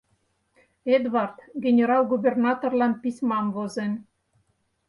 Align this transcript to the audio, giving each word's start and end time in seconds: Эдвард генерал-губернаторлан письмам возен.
Эдвард 0.95 1.37
генерал-губернаторлан 1.65 2.93
письмам 3.01 3.45
возен. 3.55 3.91